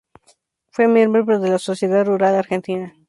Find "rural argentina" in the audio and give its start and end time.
2.07-2.95